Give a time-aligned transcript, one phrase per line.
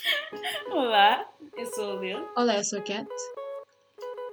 [0.72, 2.28] Olá, eu sou a Lil.
[2.36, 3.08] Olá, eu sou a Cat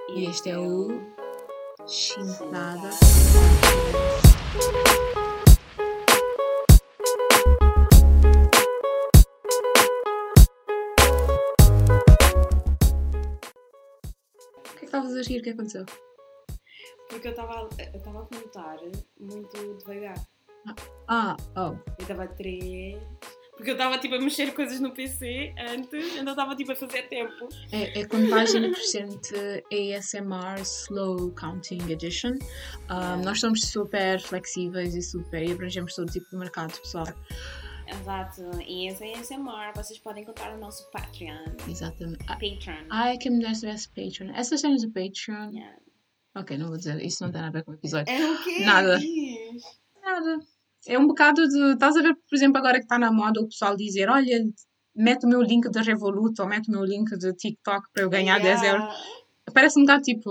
[0.09, 0.87] e este é o
[1.87, 2.89] Chintada.
[14.53, 15.39] O que é que estavas a rir?
[15.39, 15.85] O que aconteceu?
[17.09, 18.77] Porque eu estava a contar
[19.19, 20.15] muito devagar.
[21.07, 21.75] Ah, oh.
[21.97, 23.16] Eu estava a três.
[23.57, 27.09] Porque eu estava tipo a mexer coisas no PC antes, então estava tipo a fazer
[27.09, 27.49] tempo.
[27.71, 29.33] É, é contagem crescente
[29.73, 32.33] ASMR Slow Counting Edition.
[32.89, 37.07] Um, nós somos super flexíveis e super e abrangemos todo tipo de mercado, pessoal.
[37.87, 41.45] Exato, e esse é ASMR, vocês podem encontrar no nosso Patreon.
[41.67, 42.23] Exatamente.
[42.27, 42.85] Ah, Patreon.
[42.91, 44.35] Ai, que me deste esse Patreon.
[44.35, 45.51] Essas cenas do Patreon.
[45.51, 45.77] Yeah.
[46.35, 48.13] Ok, não vou dizer, isso não tem nada a ver com o episódio.
[48.13, 48.59] É o quê?
[48.63, 48.99] Nada.
[50.03, 50.39] Nada.
[50.87, 51.73] É um bocado de.
[51.73, 54.43] Estás a ver, por exemplo, agora que está na moda o pessoal dizer: olha,
[54.95, 58.09] mete o meu link da Revolut ou mete o meu link de TikTok para eu
[58.09, 58.79] ganhar 10 Yeah.
[58.83, 58.95] euros.
[59.53, 60.29] Parece um bocado tipo.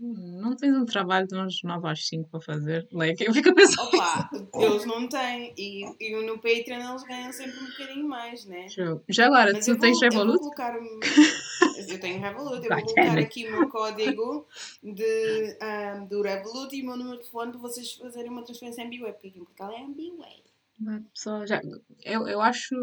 [0.00, 2.86] "Hum, Não tens um trabalho de umas 9 às 5 para fazer.
[2.92, 3.82] Like, eu fico a pensar.
[3.82, 5.52] Opa, eles não têm.
[5.58, 8.66] E, e no Patreon eles ganham sempre um bocadinho mais, né?
[9.08, 10.38] Já agora, Mas tu tens vou, eu vou Revolut?
[10.38, 11.00] colocar um-
[11.88, 14.46] Eu tenho Revolut, eu vou colocar aqui o meu código
[14.82, 18.82] de, ahm, do Revolut e o meu número de telefone para vocês fazerem uma transferência
[18.82, 20.44] em B-Way, porque aqui em Portugal é em B-Way.
[20.80, 21.60] Vai, pessoal, já,
[22.04, 22.74] eu, eu acho.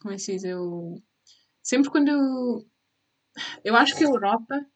[0.00, 0.44] Como é que se diz?
[0.44, 1.00] Eu.
[1.62, 2.66] Sempre quando eu.
[3.64, 4.66] Eu acho que a Europa.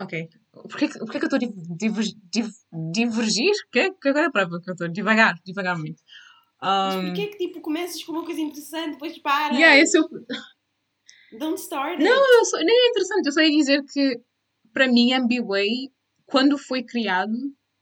[0.00, 0.28] ok.
[0.52, 3.52] Porquê, que- porquê que eu estou a div, diver- div- divergir?
[3.72, 4.88] Que, que agora é a prova que eu estou.
[4.88, 6.00] Devagar, devagar muito.
[6.60, 9.56] Mas Um, porquê que tipo começas com uma coisa interessante, depois paras?
[9.58, 10.08] yeah, esse é o,
[11.38, 12.04] Don't start it.
[12.04, 13.26] Não, eu é interessante.
[13.26, 14.20] Eu só ia dizer que,
[14.72, 15.90] para mim, MBWay,
[16.26, 17.32] quando foi criado,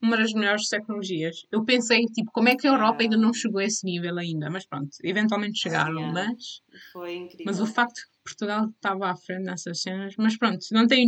[0.03, 1.45] uma das melhores tecnologias.
[1.53, 4.49] Eu pensei, tipo, como é que a Europa ainda não chegou a esse nível ainda?
[4.51, 6.13] Mas pronto, eventualmente chegaram, Yeah.
[6.13, 6.63] mas...
[6.93, 7.45] Foi incrível.
[7.47, 10.15] Mas o facto que Portugal estava à frente nessas cenas...
[10.17, 11.07] Mas pronto, não tem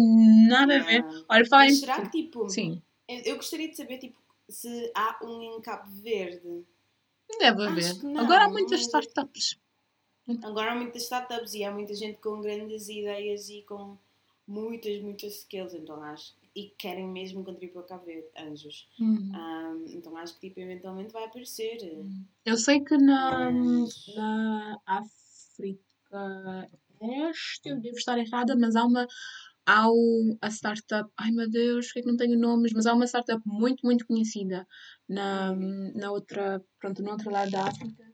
[0.48, 1.04] nada a ver.
[1.28, 1.70] Olha, falar em...
[1.70, 2.48] Mas será que tipo.
[2.48, 6.66] Sim, Eu gostaria de saber tipo, se há um em Cabo Verde.
[7.38, 7.92] deve haver.
[8.18, 9.56] Agora há muitas startups.
[10.42, 13.98] Agora há muitas startups e há muita gente com grandes ideias e com
[14.46, 18.88] muitas, muitas skills, então acho e que querem mesmo contribuir para Cabo Verde, anjos.
[19.00, 19.30] Uhum.
[19.34, 21.78] Ahm, então acho que tipo, eventualmente vai aparecer.
[22.44, 26.68] Eu sei que na, Mas- na África
[27.00, 29.06] Este, eu devo estar errada, mas há uma.
[29.64, 31.08] Há o, a startup.
[31.16, 32.72] Ai meu Deus, que é que não tenho nomes?
[32.72, 34.66] Mas há uma startup muito, muito conhecida
[35.08, 35.54] na,
[35.94, 38.11] na outra, pronto, no outro lado da África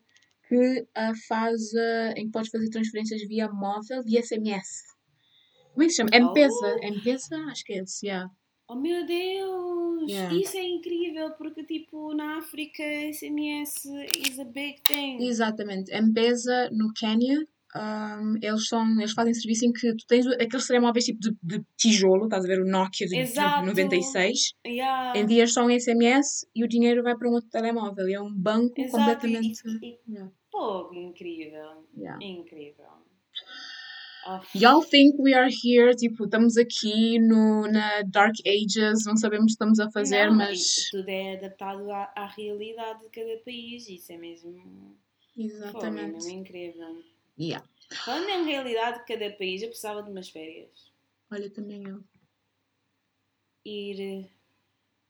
[0.49, 1.61] que ah, faz.
[1.75, 4.69] ah, em que podes fazer transferências via móvel, via SMS.
[5.73, 6.11] Como é que se chama?
[6.13, 6.77] M-Pesa.
[6.83, 6.87] Oh.
[6.87, 7.37] M-Pesa?
[7.51, 8.29] Acho que é esse, yeah.
[8.71, 10.11] Oh meu Deus!
[10.11, 10.35] Yeah.
[10.35, 12.83] Isso é incrível porque tipo na África
[13.13, 13.87] SMS
[14.27, 15.27] is a big thing.
[15.27, 15.91] Exatamente.
[15.93, 17.39] M-Pesa no Quênia.
[17.77, 21.63] um, eles, são, eles fazem serviço em que tu tens aqueles telemóveis tipo de, de
[21.77, 23.67] tijolo, estás a ver o Nokia de, de Exato.
[23.67, 25.19] 96, Yeah.
[25.19, 28.09] envias só um SMS e o dinheiro vai para um outro telemóvel.
[28.09, 29.61] E é um banco Exato, completamente.
[29.83, 31.85] E, e, Yeah, fogo, incrível.
[31.97, 32.19] yeah.
[32.25, 32.87] Incrível.
[34.27, 39.45] Oh, Y'all think we are here, tipo, estamos aqui no, na Dark Ages, não sabemos
[39.45, 40.91] o que estamos a fazer, não, mas.
[40.91, 43.89] Tudo é adaptado à, à realidade de cada país.
[43.89, 44.53] Isso é mesmo.
[44.53, 46.31] Fogo, é mesmo Exatamente.
[46.31, 47.03] incrível.
[47.39, 47.67] Yeah.
[48.05, 50.93] Falando em realidade de cada país, eu precisava de umas férias.
[51.31, 52.03] Olha, também eu.
[53.65, 54.31] Ir eh,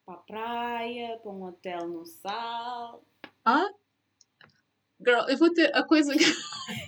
[0.05, 3.05] para a praia, para um hotel no sal.
[3.44, 3.69] Ah?
[5.01, 6.25] Girl, eu vou ter a coisa que.
[6.25, 6.35] Isso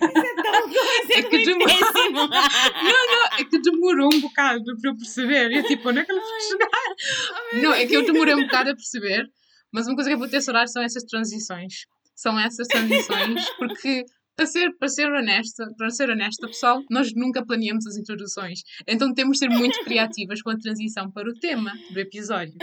[0.03, 2.27] é tão coisa, É é que péssimo.
[2.83, 5.51] Não, não, é que demorou um bocado para eu perceber.
[5.51, 7.61] Eu tipo, onde é que ela foi chegar?
[7.61, 9.25] Não, é que eu demorei um bocado a perceber,
[9.71, 11.85] mas uma coisa que eu vou ter saudades são essas transições.
[12.15, 14.05] São essas transições, porque
[14.35, 18.61] para ser, para ser honesta, para ser honesta, pessoal, nós nunca planeamos as introduções.
[18.87, 22.55] Então temos de ser muito criativas com a transição para o tema do episódio.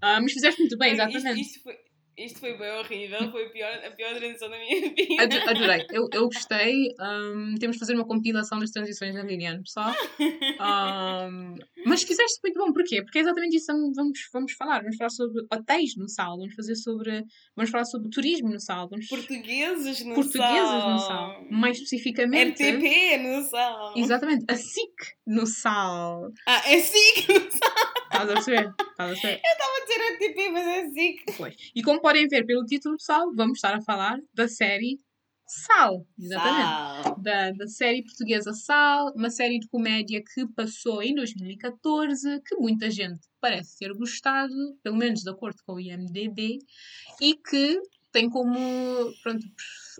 [0.00, 1.40] Ah, mas fizeste muito bem, Isto, exatamente.
[1.40, 1.74] isto foi,
[2.16, 3.30] isto foi bem horrível.
[3.30, 5.22] Foi a pior, a pior transição da minha vida.
[5.22, 6.94] Ado- Adorei, eu, eu gostei.
[7.00, 9.94] Ahm, temos de fazer uma compilação das transições da Liliane, pessoal.
[10.58, 11.56] Ahm,
[11.86, 13.02] mas fizeste muito bom, porquê?
[13.02, 14.80] Porque é exatamente isso que vamos, vamos falar.
[14.82, 17.24] Vamos falar sobre hotéis no Sal, vamos fazer sobre.
[17.56, 20.90] Vamos falar sobre turismo no Sal, vamos Portugueses no portugueses sal.
[20.90, 21.44] no Sal.
[21.50, 22.62] Mais especificamente.
[22.62, 23.92] RTP no sal.
[23.96, 24.94] Exatamente, a SIC
[25.26, 26.30] no Sal.
[26.46, 27.94] Ah, é SIC no sal.
[28.14, 28.74] Estás a perceber?
[28.78, 29.40] Estás a perceber?
[29.44, 31.36] Estava a dizer RTP, mas é SIC.
[31.36, 31.54] Pois.
[31.74, 35.00] E como podem ver pelo título do Sal, vamos estar a falar da série
[35.46, 36.06] Sal.
[36.18, 37.02] Exatamente.
[37.02, 37.22] Sal.
[37.22, 42.90] da, da série portuguesa Sal, uma série de comédia que passou em 2014, que muita
[42.90, 46.58] gente parece ter gostado, pelo menos de acordo com o IMDB,
[47.22, 47.80] e que
[48.12, 48.58] tem como
[49.22, 49.46] pronto,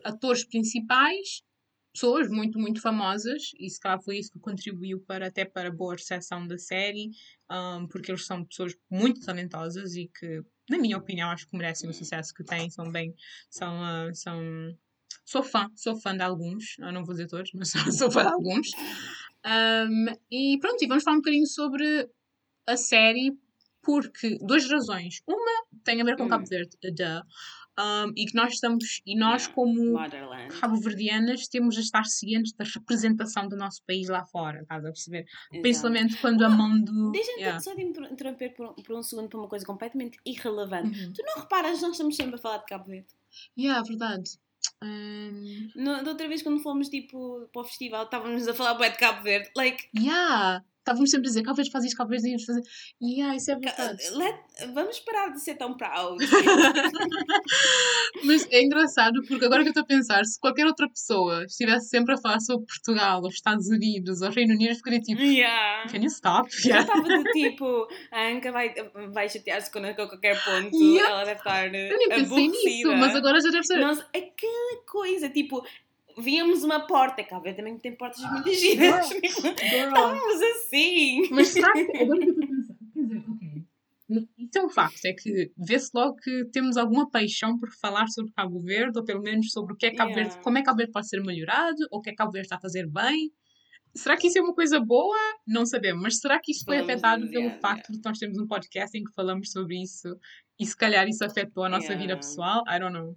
[0.05, 1.43] atores principais
[1.95, 5.73] pessoas muito, muito famosas, e se calhar foi isso que contribuiu para, até para a
[5.73, 7.13] boa recepção da série,
[7.51, 11.89] um, porque eles são pessoas muito talentosas e que, na minha opinião, acho que merecem
[11.89, 13.15] o sucesso que têm, são bem,
[13.51, 14.41] são, uh, são
[15.25, 18.33] sou fã, sou fã de alguns, eu não vou dizer todos, mas sou fã de
[18.33, 18.71] alguns.
[19.47, 22.09] Um, e pronto, e vamos falar um bocadinho sobre
[22.67, 23.37] a série,
[23.83, 25.23] porque duas razões.
[25.27, 26.29] Uma tem a ver com hum.
[26.29, 27.23] Cabo Verde, duh,
[27.79, 29.55] um, e que nós estamos, e nós yeah.
[29.55, 34.89] como cabo-verdianas temos de estar cientes da representação do nosso país lá fora, estás a
[34.89, 35.25] perceber?
[35.51, 35.63] Exato.
[35.63, 37.11] Principalmente quando a mão do...
[37.11, 37.61] Deixa-me yeah.
[37.61, 41.05] só de interromper por, por, um segundo para uma coisa completamente irrelevante.
[41.05, 41.13] Uhum.
[41.13, 43.09] Tu não reparas, nós estamos sempre a falar de Cabo Verde.
[43.59, 44.31] Yeah, verdade.
[44.83, 45.71] Um...
[45.75, 49.23] No, da outra vez quando fomos tipo para o festival estávamos a falar de Cabo
[49.23, 49.51] Verde.
[49.57, 49.89] Like...
[49.97, 52.61] Yeah estávamos sempre a dizer, talvez faz isto, talvez devíamos fazer.
[53.01, 54.03] E ah, isso é verdade.
[54.13, 54.37] Let,
[54.75, 56.19] vamos parar de ser tão proud.
[58.25, 61.89] Mas é engraçado porque agora que eu estou a pensar, se qualquer outra pessoa estivesse
[61.89, 65.91] sempre a falar sobre Portugal, ou Estados Unidos, ou Reino Unido, eu ficaria tipo, yeah.
[65.91, 66.49] can you stop?
[66.65, 66.87] Yeah.
[66.87, 68.75] Eu estava de tipo, a Anca vai,
[69.13, 71.11] vai chatear-se com qualquer ponto, yeah.
[71.11, 73.79] ela deve estar eu nem pensei nisso, mas agora já deve ser.
[73.79, 75.65] Nós, aquela coisa, tipo,
[76.19, 77.23] víamos uma porta.
[77.25, 79.11] Cá ver também tem portas muito giras.
[79.23, 81.29] Estávamos assim.
[81.31, 81.61] Mas que.
[81.65, 82.75] Agora que eu estou a pensar.
[82.95, 83.65] Quer dizer, ok.
[84.39, 88.33] Isso é um facto, é que vê-se logo que temos alguma paixão por falar sobre
[88.33, 90.29] Cabo Verde, ou pelo menos sobre o que é Cabo yeah.
[90.29, 92.31] Verde, como é que Cabo Verde pode ser melhorado, ou o que é que Cabo
[92.31, 93.33] Verde está a fazer bem.
[93.95, 95.17] Será que isso é uma coisa boa?
[95.47, 98.39] Não sabemos, mas será que isso foi Vamos afetado dizer, pelo facto de nós termos
[98.39, 100.19] um podcast em que falamos sobre isso
[100.59, 102.03] e se calhar isso afetou a nossa yeah.
[102.03, 102.63] vida pessoal?
[102.69, 103.17] I don't know.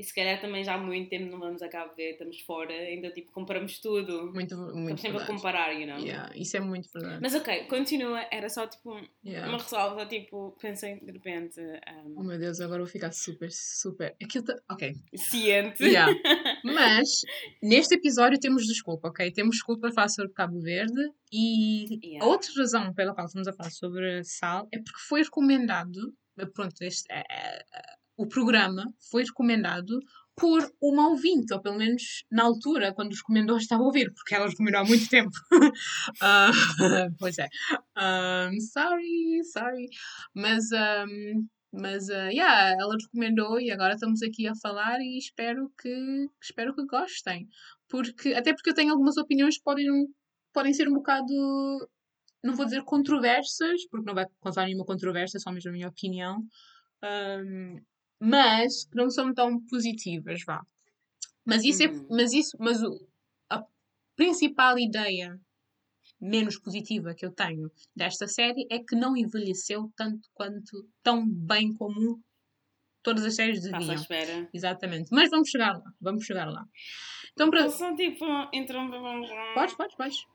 [0.00, 2.72] E se calhar também já há muito tempo não vamos a Cabo Verde, estamos fora,
[2.72, 4.32] ainda tipo comparamos tudo.
[4.32, 5.30] Muito, muito Estamos sempre verdade.
[5.30, 5.98] a comparar, you know?
[5.98, 7.18] Yeah, isso é muito verdade.
[7.20, 9.46] Mas ok, continua, era só tipo yeah.
[9.46, 11.60] uma ressalva, tipo, pensei de repente.
[11.60, 12.14] Um...
[12.16, 14.16] Oh meu Deus, agora vou ficar super, super.
[14.22, 14.56] Aquilo tá...
[14.70, 14.96] Ok.
[15.14, 15.84] Ciente.
[15.84, 16.10] Yeah.
[16.64, 17.20] Mas
[17.62, 19.30] neste episódio temos desculpa, ok?
[19.32, 22.24] Temos desculpa para falar sobre Cabo Verde e yeah.
[22.24, 26.14] a outra razão pela qual estamos a falar sobre sal é porque foi recomendado.
[26.54, 27.62] Pronto, este, é, é,
[28.20, 29.98] o programa foi recomendado
[30.36, 34.34] por uma ouvinte, ou pelo menos na altura, quando os recomendou, estava a ouvir, porque
[34.34, 35.30] ela recomendou há muito tempo.
[35.52, 36.50] uh,
[37.18, 37.48] pois é.
[37.96, 39.88] Um, sorry, sorry.
[40.34, 45.70] Mas, um, mas uh, yeah, ela recomendou e agora estamos aqui a falar e espero
[45.80, 47.48] que, espero que gostem.
[47.88, 49.88] Porque, até porque eu tenho algumas opiniões que podem,
[50.52, 51.88] podem ser um bocado
[52.42, 56.42] não vou dizer controversas, porque não vai causar nenhuma controvérsia, só mesmo a minha opinião.
[57.02, 57.76] Um,
[58.20, 60.60] mas que não são tão positivas, vá.
[61.44, 62.06] Mas isso, é uhum.
[62.10, 63.08] é, mas isso, mas o,
[63.48, 63.64] a
[64.14, 65.40] principal ideia
[66.20, 71.72] menos positiva que eu tenho desta série é que não envelheceu tanto quanto tão bem
[71.72, 72.22] como
[73.02, 73.94] todas as séries deviam.
[73.94, 74.48] espera.
[74.52, 75.08] Exatamente.
[75.10, 76.64] Mas vamos chegar lá, vamos chegar lá.
[77.32, 78.90] Então para só tipo, então
[79.54, 80.26] Podes, podes, podes.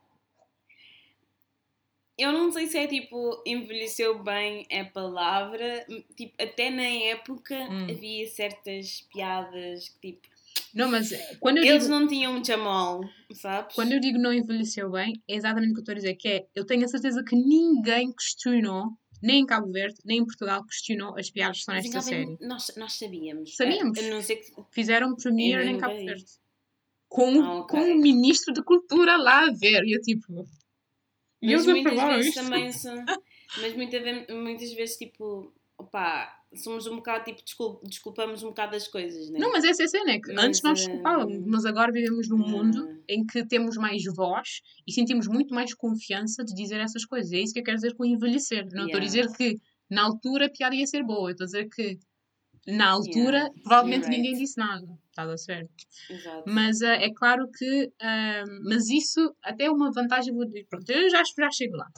[2.18, 5.86] Eu não sei se é tipo envelheceu bem a palavra,
[6.16, 7.88] tipo, até na época hum.
[7.90, 10.28] havia certas piadas que tipo.
[10.74, 11.10] Não, mas
[11.40, 13.02] quando Eles digo, não tinham chamol,
[13.32, 13.74] sabes?
[13.74, 16.28] Quando eu digo não envelheceu bem, é exatamente o que eu estou a dizer, que
[16.28, 18.92] é, eu tenho a certeza que ninguém questionou,
[19.22, 22.36] nem em Cabo Verde, nem em Portugal, questionou as piadas que estão nesta série.
[22.40, 23.56] Nós, nós sabíamos.
[23.56, 23.98] Sabíamos.
[23.98, 24.52] É, não sei que...
[24.70, 26.26] Fizeram premiere em Cabo Verde.
[27.08, 27.78] Com, ah, okay.
[27.78, 29.84] com o Ministro da Cultura lá a ver.
[29.84, 30.46] E eu tipo...
[31.46, 32.42] E mas muitas vezes isto.
[32.42, 33.04] também são,
[33.60, 33.98] mas muita,
[34.34, 39.38] muitas vezes tipo, opá, somos um bocado tipo, desculp, desculpamos um bocado as coisas, né?
[39.38, 41.92] Não, mas essa é a cena, é que mas, antes nós desculpávamos, uh, mas agora
[41.92, 46.54] vivemos num uh, mundo em que temos mais voz e sentimos muito mais confiança de
[46.54, 47.32] dizer essas coisas.
[47.32, 48.66] É isso que eu quero dizer com envelhecer.
[48.72, 49.56] Não estou a dizer que
[49.90, 51.98] na altura a piada ia ser boa, estou a dizer que
[52.66, 53.54] na altura yeah.
[53.62, 54.16] provavelmente right.
[54.16, 54.86] ninguém disse nada.
[55.08, 55.72] Estás a certo?
[56.10, 56.44] Exato.
[56.46, 57.84] Mas uh, é claro que.
[57.86, 60.34] Uh, mas isso até é uma vantagem.
[60.68, 61.88] Pronto, eu já, já chego lá.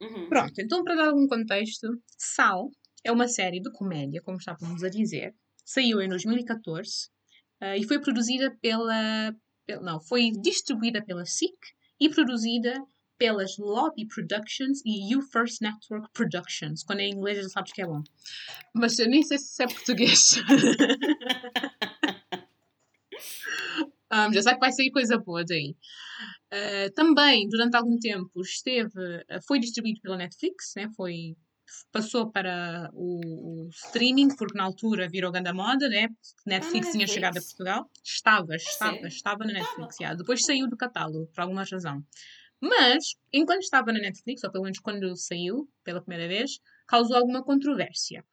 [0.00, 0.28] Uhum.
[0.28, 2.70] Pronto, então para dar algum contexto, Sal
[3.04, 5.34] é uma série de comédia, como estávamos a dizer.
[5.64, 7.08] Saiu em 2014
[7.62, 9.34] uh, e foi produzida pela,
[9.66, 9.82] pela.
[9.82, 11.54] Não, foi distribuída pela SIC
[11.98, 12.74] e produzida
[13.20, 16.82] pelas Lobby Productions e You First Network Productions.
[16.82, 18.02] Quando é em inglês já sabes que é bom.
[18.74, 20.36] Mas eu nem sei se é português.
[24.12, 25.76] Um, já sabe que vai sair coisa boa daí.
[26.52, 30.88] Uh, também, durante algum tempo, esteve, uh, foi distribuído pela Netflix, né?
[30.96, 31.36] foi,
[31.92, 36.08] passou para o, o streaming, porque na altura virou grande moda, né?
[36.44, 37.12] Netflix ah, tinha Netflix.
[37.12, 37.90] chegado a Portugal.
[38.04, 39.96] Estava, estava, estava na Netflix.
[40.00, 40.12] Já.
[40.12, 42.04] Depois saiu do catálogo, por alguma razão.
[42.60, 47.42] Mas, enquanto estava na Netflix, ou pelo menos quando saiu pela primeira vez, causou alguma
[47.42, 48.24] controvérsia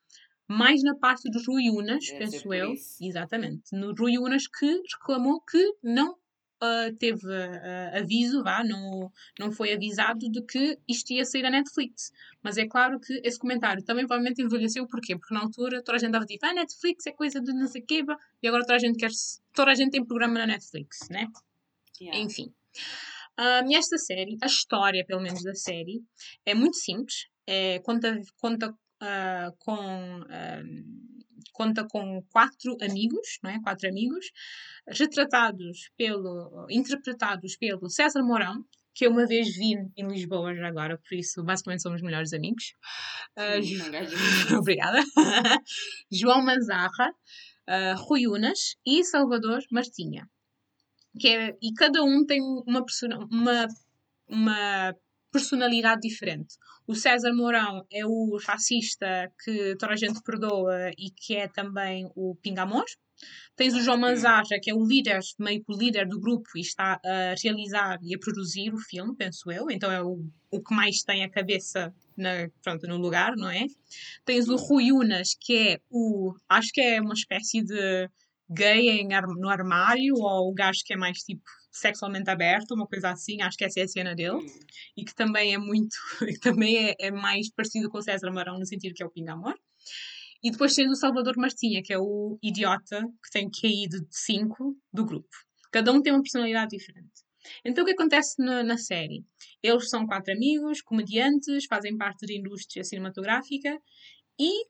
[0.48, 5.62] mais na parte do Rui Unas, penso eu, exatamente, no Rui Unas que reclamou que
[5.84, 11.42] não uh, teve uh, aviso, vá, não, não foi avisado de que isto ia sair
[11.42, 12.12] da Netflix.
[12.42, 15.18] Mas é claro que esse comentário também provavelmente envelheceu, porquê?
[15.18, 17.68] Porque na altura toda a gente estava a dizer, ah, Netflix é coisa de não
[17.68, 18.04] sei quê,
[18.42, 19.12] e agora toda a gente quer,
[19.54, 21.28] toda a gente tem programa na Netflix, né?
[22.00, 22.20] Yeah.
[22.20, 22.54] Enfim.
[23.39, 26.01] Um, e esta série, a história, pelo menos, da série,
[26.46, 27.27] é muito simples.
[27.46, 30.22] É, conta conta uh, com.
[31.53, 33.60] conta com quatro amigos, não é?
[33.62, 34.25] Quatro amigos,
[34.88, 38.63] retratados pelo, interpretados pelo César Mourão,
[38.94, 42.74] que eu uma vez vi em Lisboa já agora, por isso basicamente somos melhores amigos.
[43.38, 45.00] Uh, Obrigada.
[46.12, 47.12] João Manzarra,
[47.70, 50.27] uh, Rui Unas e Salvador Martinha
[51.18, 52.86] que é, e cada um tem uma,
[53.32, 53.68] uma,
[54.28, 54.96] uma
[55.32, 56.56] personalidade diferente.
[56.88, 62.10] O César Mourão é o racista que toda a gente perdoa e que é também
[62.16, 62.86] o Pingamor.
[63.56, 66.62] Tens o João Manzaja, que é o líder, meio que o líder do grupo e
[66.62, 69.70] está a realizar e a produzir o filme, penso eu.
[69.72, 73.66] Então é o, o que mais tem a cabeça na, pronto, no lugar, não é?
[74.24, 76.36] Tens o Rui Unas, que é o.
[76.48, 78.10] Acho que é uma espécie de
[78.50, 79.06] gay
[79.38, 83.58] no armário ou o gajo que é mais tipo sexualmente aberto, uma coisa assim, acho
[83.58, 84.39] que essa é a cena dele,
[84.96, 85.96] e que também é muito,
[86.42, 89.56] também é, é, mais parecido com o César Marão no sentido que é o Pingamor.
[90.44, 94.77] E depois tens o Salvador Martinha, que é o idiota que tem QI de 5
[94.94, 95.30] do grupo.
[95.72, 97.25] Cada um tem uma personalidade diferente.
[97.66, 99.24] Então o que acontece na, na série?
[99.63, 103.77] Eles são quatro amigos, comediantes, fazem parte da indústria cinematográfica
[104.39, 104.63] e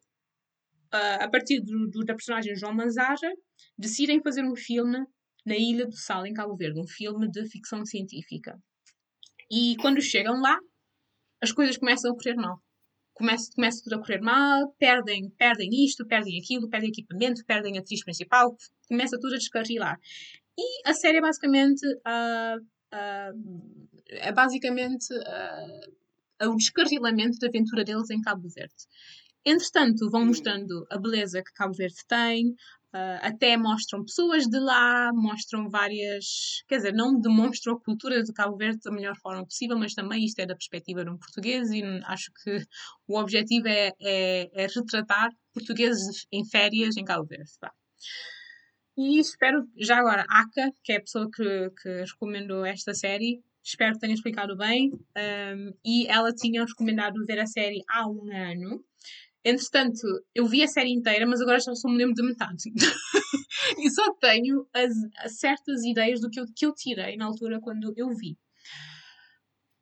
[0.93, 3.31] uh, a partir do, do, da personagem João Manzaja,
[3.77, 5.05] decidem fazer um filme
[5.45, 8.57] na Ilha do Sal, em Cabo Verde, um filme de ficção científica.
[9.49, 10.59] E quando chegam lá,
[11.41, 12.61] as coisas começam a correr mal.
[13.13, 17.81] Começa, começa tudo a correr mal, perdem, perdem isto, perdem aquilo, perdem equipamento, perdem a
[17.81, 18.55] atriz principal,
[18.87, 19.97] começa tudo a descarrilar.
[20.57, 22.61] E a série é basicamente uh,
[22.93, 28.73] uh, é basicamente uh, o descarrilamento da aventura deles em Cabo Verde.
[29.45, 30.27] Entretanto, vão hum.
[30.27, 32.53] mostrando a beleza que Cabo Verde tem,
[32.93, 36.63] uh, até mostram pessoas de lá, mostram várias.
[36.67, 40.25] Quer dizer, não demonstram a cultura de Cabo Verde da melhor forma possível, mas também
[40.25, 42.59] isto é da perspectiva de um português e acho que
[43.07, 47.51] o objetivo é, é, é retratar portugueses em férias em Cabo Verde.
[47.59, 47.71] Tá?
[48.97, 53.93] E espero, já agora, Aka, que é a pessoa que, que recomendou esta série, espero
[53.93, 54.91] que tenha explicado bem.
[54.91, 58.83] Um, e ela tinha recomendado ver a série há um ano.
[59.47, 60.01] Entretanto,
[60.35, 62.63] eu vi a série inteira, mas agora já só me lembro de metade.
[63.79, 67.61] e só tenho as, as, certas ideias do que eu, que eu tirei na altura
[67.61, 68.37] quando eu vi.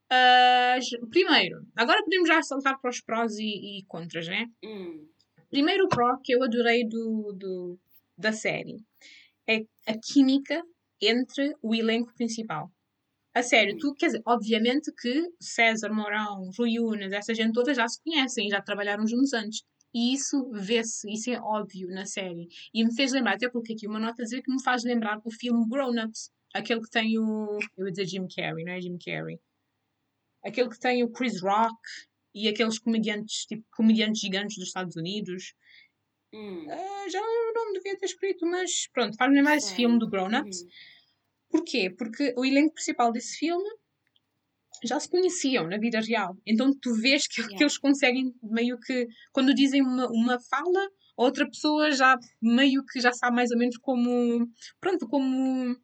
[0.05, 4.45] Uh, primeiro, agora podemos já saltar para os prós e, e contras, né?
[4.63, 5.07] Hum.
[5.49, 7.79] Primeiro pró que eu adorei do, do,
[8.15, 8.77] da série
[9.47, 10.61] é a química
[11.01, 12.71] entre o elenco principal.
[13.35, 17.85] A sério, tu, quer dizer, obviamente que César Mourão, Rui Unas, essa gente toda já
[17.85, 19.61] se conhecem, já trabalharam juntos antes.
[19.93, 22.47] E isso vê-se, isso é óbvio na série.
[22.73, 25.19] E me fez lembrar, até coloquei aqui uma nota a dizer que me faz lembrar
[25.25, 27.59] o filme Grown Ups, aquele que tem o.
[27.77, 29.37] Eu ia dizer Jim Carrey, não é Jim Carrey?
[30.45, 31.75] Aquele que tem o Chris Rock
[32.33, 35.53] e aqueles comediantes, tipo, comediantes gigantes dos Estados Unidos.
[36.33, 36.67] Hum.
[36.67, 37.21] Uh, já
[37.53, 40.61] não devia ter escrito, mas pronto, faz-me lembrar esse filme do Grown Ups.
[40.61, 40.67] Hum.
[41.55, 41.89] Porquê?
[41.89, 43.69] Porque o elenco principal desse filme
[44.83, 46.37] já se conheciam na vida real.
[46.45, 47.57] Então tu vês que, yeah.
[47.57, 52.99] que eles conseguem meio que, quando dizem uma, uma fala, outra pessoa já meio que
[52.99, 54.47] já sabe mais ou menos como,
[54.79, 55.75] pronto, como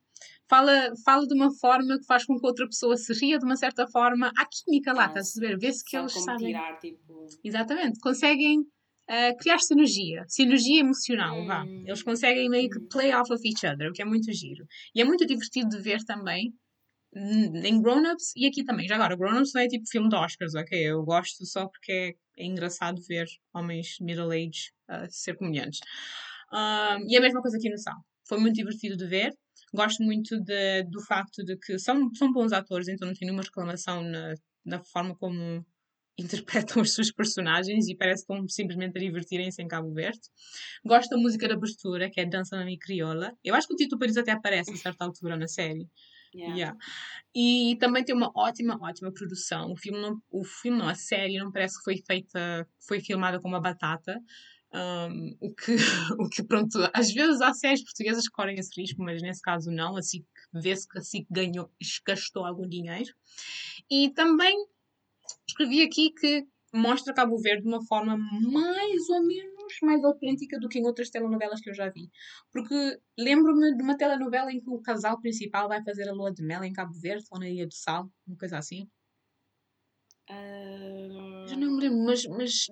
[0.49, 3.55] fala, fala de uma forma que faz com que outra pessoa se ria de uma
[3.55, 4.31] certa forma.
[4.37, 5.57] Há química lá, estás a ver?
[5.57, 6.47] Vê-se que eles sabem.
[6.47, 7.27] Tirar, tipo...
[7.43, 8.65] Exatamente, conseguem
[9.11, 11.45] uh, criar sinergia, sinergia emocional, hum.
[11.45, 11.65] vá.
[11.65, 14.65] Eles conseguem meio que play off of each other, o que é muito giro.
[14.95, 16.53] E é muito divertido de ver também
[17.13, 18.87] em Grown Ups e aqui também.
[18.87, 20.79] Já agora, Grown Ups não é tipo filme de Oscars, ok?
[20.79, 25.79] Eu gosto só porque é, é engraçado ver homens middle age uh, ser comediantes.
[26.51, 27.97] Uh, e a mesma coisa aqui no Sal.
[28.27, 29.33] Foi muito divertido de ver.
[29.73, 33.43] Gosto muito de, do facto de que são, são bons atores, então não tenho nenhuma
[33.43, 34.33] reclamação na,
[34.65, 35.65] na forma como
[36.23, 40.21] interpretam as suas personagens e parece que estão simplesmente a divertirem-se em Cabo Verde.
[40.85, 43.33] Gosto da música da abertura, que é Dança na Mi Crioula.
[43.43, 45.87] Eu acho que o Tito Paris até aparece a certa altura na série.
[46.33, 46.55] Yeah.
[46.55, 46.77] Yeah.
[47.35, 49.71] E também tem uma ótima, ótima produção.
[49.71, 53.39] O filme, não, o filme não, a série não parece que foi feita, foi filmada
[53.39, 54.17] com uma batata.
[54.73, 55.75] Um, o, que,
[56.17, 59.69] o que, pronto, às vezes há séries portuguesas que correm esse risco, mas nesse caso
[59.69, 59.97] não.
[59.97, 60.23] Assim
[60.53, 61.69] vê-se que assim ganhou,
[62.05, 63.13] gastou algum dinheiro.
[63.89, 64.55] E também
[65.47, 70.67] escrevi aqui que mostra Cabo Verde de uma forma mais ou menos mais autêntica do
[70.67, 72.09] que em outras telenovelas que eu já vi.
[72.51, 76.43] Porque lembro-me de uma telenovela em que o casal principal vai fazer a lua de
[76.43, 78.89] mel em Cabo Verde ou na Ilha do Sal, uma coisa assim.
[80.31, 81.47] Uh...
[81.47, 82.67] Já não me lembro, mas, mas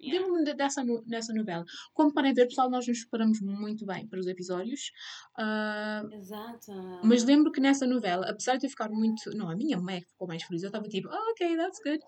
[0.00, 1.64] lembro-me dessa, dessa novela.
[1.94, 4.90] Como podem ver, pessoal, nós nos preparamos muito bem para os episódios.
[5.38, 6.72] Uh, Exato.
[7.04, 9.30] Mas lembro que nessa novela, apesar de eu ficar muito.
[9.36, 10.62] Não, a minha mãe ficou mais feliz.
[10.62, 12.02] Eu estava tipo, oh, ok, that's good.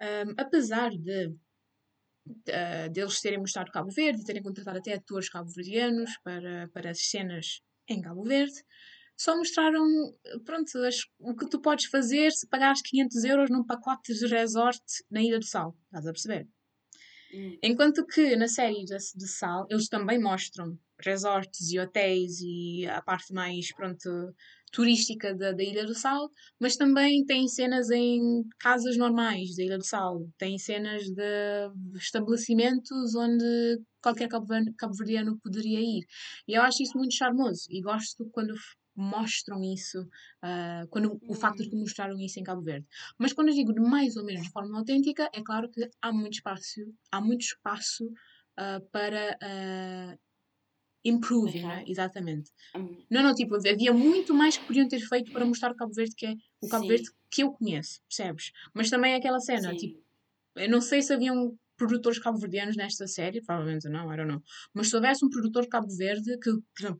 [0.00, 1.34] Um, apesar de
[2.92, 7.60] deles terem mostrado Cabo Verde e terem contratado até atores cabo-verdianos para, para as cenas
[7.88, 8.64] em Cabo Verde,
[9.16, 9.84] só mostraram,
[10.44, 14.82] pronto, as, o que tu podes fazer se pagares 500 euros num pacote de resort
[15.10, 15.76] na Ilha do Sal.
[15.86, 16.48] Estás a perceber?
[17.32, 17.58] Hum.
[17.62, 23.02] Enquanto que na série de, de Sal, eles também mostram resorts e hotéis e a
[23.02, 24.34] parte mais, pronto,
[24.72, 26.30] turística da, da Ilha do Sal,
[26.60, 33.14] mas também tem cenas em casas normais da Ilha do Sal, tem cenas de estabelecimentos
[33.14, 36.04] onde qualquer cabo-verdiano poderia ir.
[36.46, 38.54] E eu acho isso muito charmoso e gosto quando
[38.96, 42.86] mostram isso, uh, quando o facto de que mostraram isso em Cabo Verde.
[43.18, 46.12] Mas quando eu digo de mais ou menos de forma autêntica, é claro que há
[46.12, 50.18] muito espaço, há muito espaço uh, para uh,
[51.04, 51.84] improving, né?
[51.86, 52.50] exatamente.
[52.74, 53.04] Hum.
[53.10, 56.14] Não, não, tipo, havia muito mais que podiam ter feito para mostrar o Cabo Verde
[56.16, 56.88] que é o Cabo Sim.
[56.88, 58.52] Verde que eu conheço, percebes?
[58.74, 59.76] Mas também é aquela cena, Sim.
[59.76, 60.02] tipo,
[60.56, 64.42] eu não sei se haviam produtores cabo-verdianos nesta série, provavelmente não, I don't know.
[64.72, 66.50] Mas se houvesse um produtor Cabo Verde, que,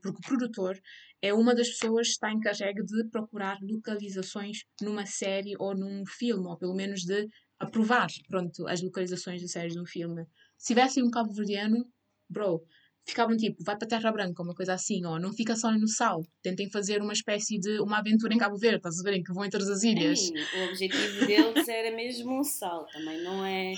[0.02, 0.78] porque o produtor
[1.22, 6.46] é uma das pessoas que está encarregue de procurar localizações numa série ou num filme,
[6.46, 10.24] ou pelo menos de aprovar, pronto, as localizações de séries num filme.
[10.58, 11.86] Se tivesse um cabo-verdiano,
[12.28, 12.62] bro,
[13.06, 16.22] ficavam tipo, vai para Terra Branca, uma coisa assim, ou não fica só no sal.
[16.42, 19.16] Tentem fazer uma espécie de uma aventura em Cabo Verde, estás a ver?
[19.16, 20.20] Em que vão entre as ilhas.
[20.20, 23.72] Sim, o objetivo deles era mesmo um sal, também não é.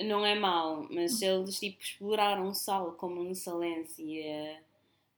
[0.00, 4.60] Não é mau, mas eles tipo exploraram o sal como um salense e a,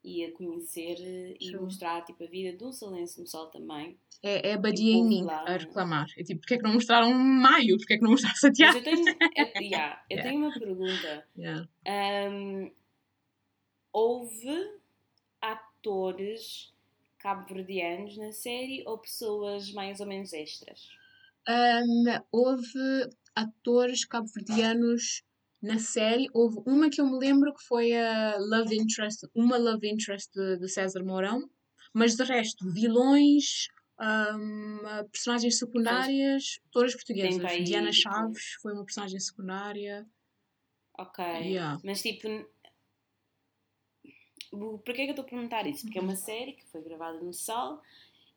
[0.04, 0.99] e a conhecer
[1.40, 1.56] e Sim.
[1.56, 3.99] mostrar tipo, a vida de um salense no sal também.
[4.23, 6.06] É, é a badia em mim a reclamar.
[6.16, 7.78] É tipo, porquê é que não mostraram maio?
[7.78, 8.78] Porquê é que não mostraram Santiago?
[8.78, 10.30] Mas eu tenho, eu, yeah, eu yeah.
[10.30, 11.28] tenho uma pergunta.
[11.36, 11.69] Yeah.
[12.30, 12.71] Um,
[13.93, 14.73] houve
[15.40, 16.75] atores
[17.19, 20.90] cabo-verdianos na série ou pessoas mais ou menos extras?
[21.49, 25.23] Um, houve atores cabo-verdianos
[25.65, 26.29] na série.
[26.33, 30.59] Houve uma que eu me lembro que foi a Love Interest, uma Love Interest de,
[30.59, 31.49] de César Mourão,
[31.93, 33.69] mas de resto, vilões,
[34.00, 34.79] um,
[35.11, 37.65] personagens secundárias, todas portuguesas.
[37.65, 38.03] Diana tipo...
[38.03, 40.07] Chaves foi uma personagem secundária.
[40.99, 41.25] Ok.
[41.25, 41.81] Yeah.
[41.83, 42.29] Mas tipo,
[44.85, 45.83] Porquê é que eu estou a perguntar isso?
[45.83, 46.17] Porque é uma uhum.
[46.17, 47.83] série que foi gravada no Sal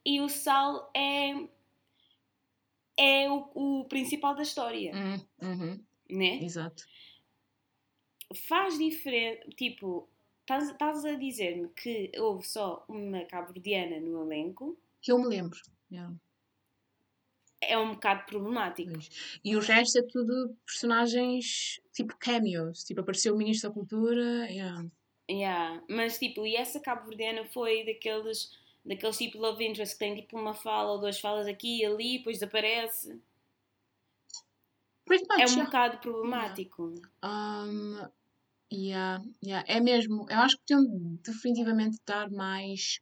[0.03, 1.31] e o Sal é,
[2.97, 4.93] é o, o principal da história.
[4.95, 5.25] Uhum.
[5.41, 5.85] uhum.
[6.09, 6.43] Né?
[6.43, 6.83] Exato.
[8.33, 9.41] Faz diferença.
[9.55, 10.07] Tipo,
[10.41, 14.77] estás a dizer-me que houve só uma cabo-verdiana no elenco?
[15.01, 15.59] Que eu me lembro.
[15.91, 16.13] Yeah.
[17.61, 18.99] É um bocado problemático.
[19.43, 22.83] E o resto é tudo personagens tipo cameos.
[22.83, 24.49] Tipo, apareceu o Ministro da Cultura.
[24.49, 24.85] Yeah.
[25.29, 25.83] Yeah.
[25.89, 28.51] Mas tipo, e essa cabo-verdiana foi daqueles,
[28.85, 32.17] daqueles tipo love interest que tem tipo uma fala ou duas falas aqui e ali,
[32.19, 33.19] depois desaparece.
[35.09, 35.63] Much, é um yeah.
[35.63, 36.93] bocado problemático.
[36.93, 37.63] Yeah.
[37.63, 38.09] Um,
[38.71, 39.65] yeah, yeah.
[39.67, 40.25] É mesmo.
[40.29, 42.99] Eu acho que podiam definitivamente dar mais,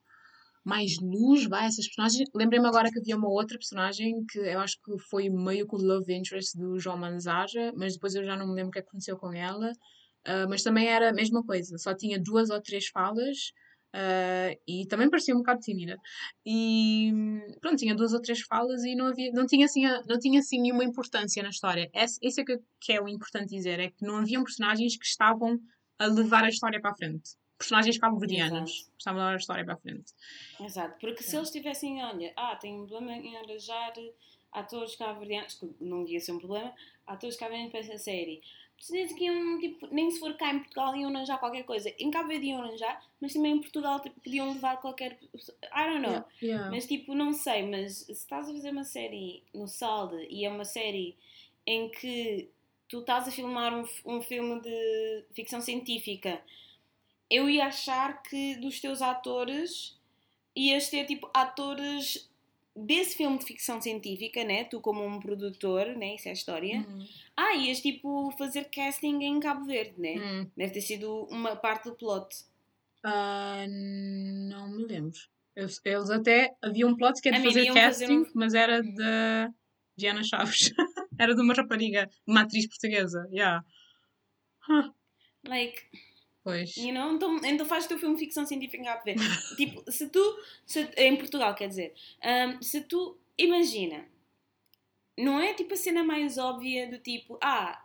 [0.63, 2.29] mais luz vai, a essas personagens.
[2.33, 5.81] Lembrei-me agora que havia uma outra personagem que eu acho que foi meio com o
[5.81, 9.17] love interest do João Manzaja, mas depois eu já não me lembro o que aconteceu
[9.17, 9.71] com ela.
[10.27, 13.51] Uh, mas também era a mesma coisa, só tinha duas ou três falas
[13.95, 15.97] uh, e também parecia um bocado tímida.
[16.45, 17.11] E
[17.61, 20.61] pronto, tinha duas ou três falas e não, havia, não, tinha, assim, não tinha assim
[20.61, 21.89] nenhuma importância na história.
[21.93, 25.05] Esse, esse é que, que é o importante dizer, é que não haviam personagens que
[25.05, 25.59] estavam
[25.97, 29.63] a levar a história para a frente personagens cabo-verdianos que estavam a levar a história
[29.63, 30.13] para a frente.
[30.59, 31.39] Exato, porque se é.
[31.39, 33.93] eles tivessem, olha, ah, tem um problema em arranjar
[34.51, 36.73] atores cabo-verdianos, não ia ser um problema,
[37.07, 38.41] atores cabo-verdianos para essa série
[38.77, 41.93] que iam, tipo, nem se for cá em Portugal iam arranjar qualquer coisa.
[41.97, 45.17] Em Cabo Verde iam arranjar, mas também em Portugal tipo, podiam levar qualquer.
[45.33, 46.11] I don't know.
[46.11, 46.71] Yeah, yeah.
[46.71, 50.49] Mas tipo, não sei, mas se estás a fazer uma série no Salde e é
[50.49, 51.15] uma série
[51.65, 52.49] em que
[52.87, 56.41] tu estás a filmar um, um filme de ficção científica,
[57.29, 59.97] eu ia achar que dos teus atores
[60.55, 62.29] ias ter tipo atores
[62.75, 64.65] desse filme de ficção científica, né?
[64.65, 66.15] Tu como um produtor, né?
[66.15, 66.85] Isso é a história.
[66.87, 67.07] Uhum.
[67.37, 70.15] Ah, ias tipo fazer casting em Cabo Verde, né?
[70.15, 70.51] Uhum.
[70.57, 72.27] Deve ter sido uma parte do plot.
[73.05, 73.67] Uh,
[74.49, 75.17] não me lembro.
[75.55, 78.25] Eles, eles até havia um plot que era de fazer casting, fazer um...
[78.33, 79.53] mas era da
[79.95, 80.73] Diana Chaves.
[81.17, 83.27] era de uma rapariga, uma atriz portuguesa.
[83.31, 83.63] Yeah.
[84.67, 84.91] Huh.
[85.47, 85.81] Like,
[86.45, 86.77] Pois.
[86.77, 87.11] you know?
[87.15, 89.23] Então, então faz o teu filme ficção científica em Cabo Verde.
[89.57, 94.05] tipo, se tu, se- em Portugal, quer dizer, hum, se tu, imagina,
[95.17, 97.83] não é tipo a cena mais óbvia do tipo, ah,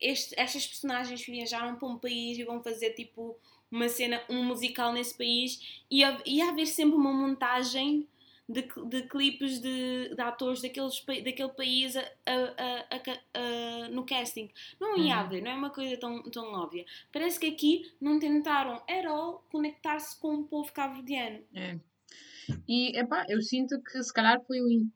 [0.00, 3.36] este, estas personagens viajaram para um país e vão fazer tipo
[3.70, 8.08] uma cena, um musical nesse país e ia haver sempre uma montagem
[8.50, 12.84] de, de clipes de, de atores daqueles, daquele país a- a-
[13.34, 14.50] a- no casting.
[14.80, 15.20] Não ia Uhum.
[15.20, 16.84] haver, não é uma coisa tão, tão óbvia.
[17.12, 21.44] Parece que aqui não tentaram at all conectar-se com o povo cabo-verdiano.
[21.54, 21.78] É.
[22.66, 24.86] E epá, eu sinto que se calhar foi o.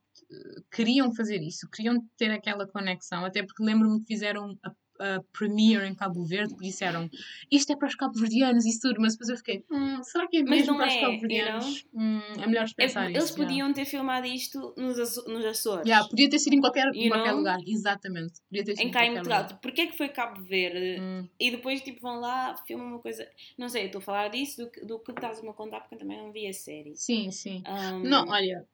[0.72, 5.86] Queriam fazer isso, queriam ter aquela conexão, até porque lembro-me que fizeram a, a premiere
[5.86, 7.08] em Cabo Verde, que disseram
[7.50, 10.42] isto é para os cabo-verdianos e tudo, mas depois eu fiquei, "Hum, será que é
[10.42, 11.84] mesmo para os é, cabo-verdianos?
[11.94, 13.36] Hum, é melhor É, pensar eles isso.
[13.36, 15.86] podiam ter filmado isto nos, nos Açores.
[15.86, 17.38] Yeah, podia ter sido em qualquer, You qualquer know?
[17.38, 18.34] lugar, exatamente.
[18.48, 19.42] Podia ter sido em cá em Portugal.
[19.42, 19.60] lugar.
[19.60, 21.00] Porquê é que foi Cabo Verde?
[21.00, 23.28] Hum, E depois tipo, vão lá, filmam uma coisa.
[23.58, 25.98] Não sei, estou a falar disso do que, do que estás-me a contar porque eu
[25.98, 26.94] também não vi a série.
[26.96, 27.62] sim, sim.
[27.66, 28.64] Um, Não, olha,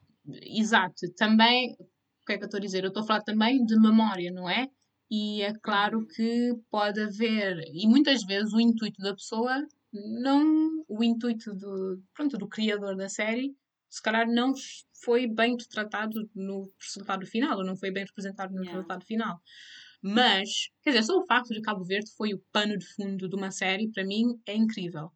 [0.43, 1.13] exato.
[1.17, 2.85] Também, o que é que eu estou a dizer?
[2.85, 4.69] Eu estou a falar também de memória, não é?
[5.11, 6.07] E é claro Uhum.
[6.07, 12.39] que pode haver, e muitas vezes o intuito da pessoa, não o intuito do, pronto,
[12.39, 13.55] do criador da série,
[13.91, 14.53] se calhar não
[15.05, 18.71] foi bem retratado no resultado final, ou não foi bem representado no Yeah.
[18.71, 19.41] resultado final.
[20.03, 20.49] Mas,
[20.83, 23.51] quer dizer, só o facto de Cabo Verde foi o pano de fundo de uma
[23.51, 25.11] série, para mim, é incrível.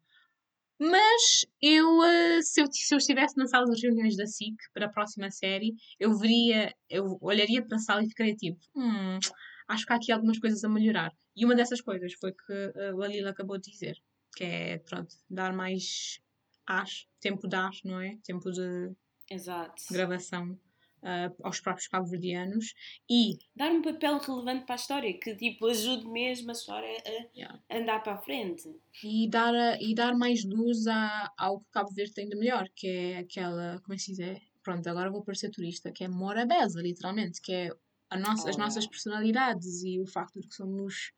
[0.79, 4.87] Mas eu, eh, se eu, se eu estivesse na sala de reuniões da SIC para
[4.87, 9.19] a próxima série, eu veria, eu olharia para a sala e ficaria tipo, hum,
[9.67, 11.11] acho que há aqui algumas coisas a melhorar.
[11.35, 13.97] E uma dessas coisas foi que eh, a Lila acabou de dizer,
[14.35, 16.19] que é, pronto, dar mais
[16.67, 18.17] as, tempo de as, não é?
[18.23, 18.91] Tempo de
[19.29, 19.83] Exato.
[19.91, 20.57] gravação
[21.03, 22.73] ah, aos próprios cabo-verdianos
[23.09, 27.37] e Dar um papel relevante para a história, que tipo ajude mesmo a história a
[27.37, 27.61] Yeah.
[27.69, 28.67] andar para a frente.
[29.03, 32.87] e dar, e dar mais luz a, ao que Cabo Verde tem de melhor, que
[32.87, 34.19] é aquela, como é que se diz?
[34.19, 37.69] É, pronto, agora vou parecer turista, que é Morabeza, literalmente, que é
[38.11, 41.11] nossa, as nossas personalidades e o facto de que somos,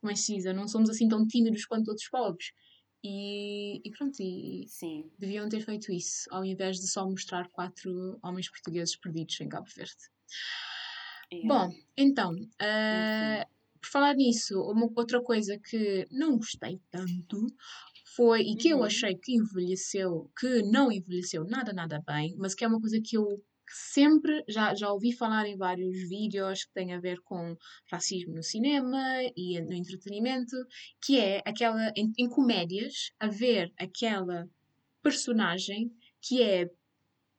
[0.00, 0.52] como é que?
[0.54, 2.52] Não somos assim tão tímidos quanto outros povos.
[3.04, 5.10] E, e pronto, e Sim.
[5.18, 9.66] deviam ter feito isso, ao invés de só mostrar quatro homens portugueses perdidos em Cabo
[9.76, 9.94] Verde.
[11.32, 11.48] Yeah.
[11.48, 13.46] Bom, então, ah,
[13.80, 17.46] por falar nisso, uma outra coisa que não gostei tanto
[18.16, 18.84] foi, e que eu Uhum.
[18.84, 23.16] achei que envelheceu, que não envelheceu nada, nada bem, mas que é uma coisa que
[23.16, 23.42] eu
[23.72, 27.56] sempre já, já ouvi falar em vários vídeos que têm a ver com
[27.90, 29.00] racismo no cinema
[29.36, 30.56] e no entretenimento,
[31.04, 34.48] que é aquela, em, em comédias, haver aquela
[35.02, 36.70] personagem que é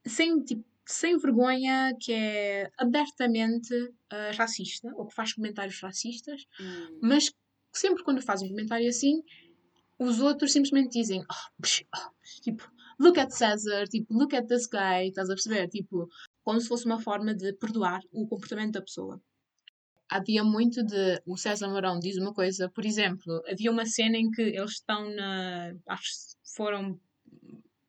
[0.05, 3.73] sem, tipo, sem vergonha, que é abertamente
[4.09, 6.99] ah, racista, ou que faz comentários racistas, Hum.
[7.01, 7.35] mas que
[7.79, 9.23] sempre quando faz um comentário assim,
[9.99, 14.67] os outros simplesmente dizem, "Oh, psh, oh", tipo, look at César, tipo, look at this
[14.67, 15.67] guy, estás a perceber?
[15.69, 16.07] Tipo,
[16.43, 19.21] como se fosse uma forma de perdoar o comportamento da pessoa.
[20.09, 21.21] Havia muito de.
[21.25, 25.09] O César Mourão diz uma coisa, por exemplo, havia uma cena em que eles estão
[25.15, 25.73] na.
[25.87, 26.99] Acho que foram.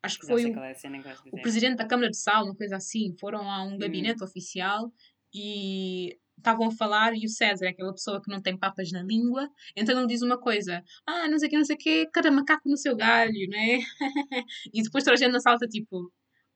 [0.02, 3.14] Acho que foi o- é que o presidente da Câmara de Sal, uma coisa assim,
[3.18, 4.92] foram a um gabinete oficial
[5.34, 9.02] e estavam a falar e o César é aquela pessoa que não tem papas na
[9.02, 12.06] língua, então ele diz uma coisa, ah, não sei o que, não sei o que,
[12.12, 13.78] cada macaco no seu galho, né?
[14.72, 16.10] e depois toda a gente na sala está tipo,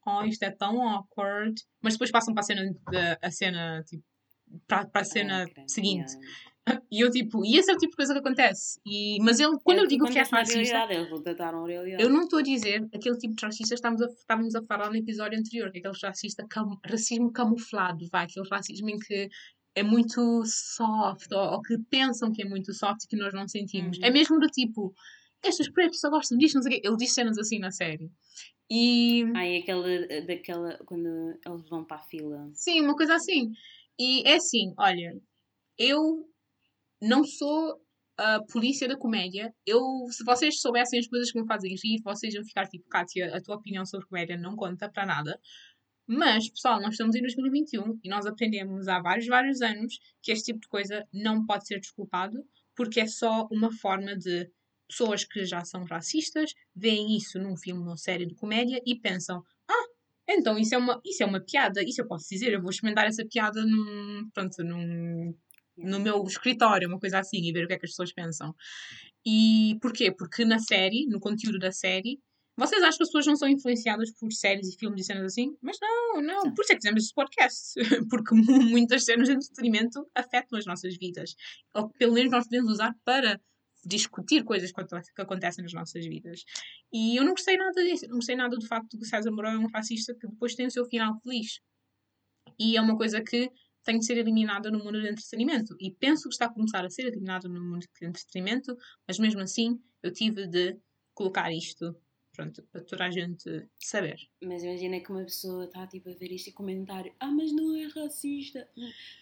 [0.06, 4.02] oh, isto é tão awkward, mas depois passam para a cena, de- a cena tipo,
[4.66, 6.12] para, para a cena seguinte.
[6.12, 6.28] yeah.
[6.92, 8.78] E eu tipo, e esse é o tipo de coisa que acontece.
[8.84, 10.60] E, mas ele, quando É eu o que digo que é racista,
[11.98, 14.90] eu não estou a dizer aquele tipo de racista que estávamos a, estávamos a falar
[14.90, 19.30] no episódio anterior, que é aquele racista, cam- racismo camuflado, vai, aquele racismo em que
[19.78, 23.46] é muito soft, ou, ou que pensam que é muito soft e que nós não
[23.46, 23.98] sentimos.
[23.98, 24.04] Uhum.
[24.04, 24.94] É mesmo do tipo,
[25.44, 26.88] estes pretos só gostam disto, não sei o quê.
[26.88, 28.10] Ele diz cenas assim na série.
[28.70, 29.86] E Ai, aquela,
[30.26, 31.08] daquela, quando
[31.46, 32.50] eles vão para a fila.
[32.52, 33.50] sim, uma coisa assim.
[33.98, 35.18] E é assim, olha,
[35.78, 36.28] eu
[37.00, 37.80] não sou
[38.18, 39.54] a polícia da comédia.
[39.64, 43.34] Eu, se vocês soubessem as coisas que me fazem rir, vocês iam ficar tipo, Kátia,
[43.34, 45.40] a tua opinião sobre comédia não conta para nada.
[46.10, 50.46] Mas, pessoal, nós estamos em 2021 e nós aprendemos há vários, vários anos que este
[50.46, 52.42] tipo de coisa não pode ser desculpado
[52.74, 54.50] porque é só uma forma de
[54.88, 59.44] pessoas que já são racistas veem isso num filme, numa série de comédia e pensam:
[59.68, 59.86] ah,
[60.26, 63.06] então isso é uma, isso é uma piada, isso eu posso dizer, eu vou experimentar
[63.06, 65.34] essa piada num, pronto, num,
[65.76, 68.54] no meu escritório, uma coisa assim, e ver o que é que as pessoas pensam.
[69.26, 70.10] E porquê?
[70.10, 72.18] Porque na série, no conteúdo da série,
[72.58, 75.56] vocês acham que as pessoas não são influenciadas por séries e filmes e cenas assim?
[75.62, 76.42] Mas não, não.
[76.42, 76.54] Sim.
[76.54, 77.74] Por isso é que fizemos este podcast.
[78.10, 81.34] Porque mu- muitas cenas de entretenimento afetam as nossas vidas.
[81.74, 83.40] Ou que pelo menos nós podemos usar para
[83.84, 86.44] discutir coisas que, que acontecem nas nossas vidas.
[86.92, 88.06] E eu não gostei nada disso.
[88.08, 90.66] Não gostei nada do facto de que César Mourão é um racista que depois tem
[90.66, 91.60] o seu final feliz.
[92.58, 93.50] E é uma coisa que
[93.84, 95.74] tem de ser eliminada no mundo do entretenimento.
[95.80, 99.40] E penso que está a começar a ser eliminada no mundo do entretenimento, mas mesmo
[99.40, 100.76] assim eu tive de
[101.14, 101.96] colocar isto
[102.38, 104.16] pronto, para toda a gente saber.
[104.40, 107.74] Mas imagina que uma pessoa está tipo, a ver isto e comentar: Ah, mas não
[107.74, 108.68] é racista,